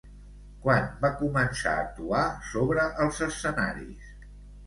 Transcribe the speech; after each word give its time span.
Quan 0.61 0.85
va 1.01 1.09
començar 1.17 1.73
a 1.75 1.83
actuar 1.89 2.23
sobre 2.53 2.85
els 3.05 3.23
escenaris? 3.29 4.09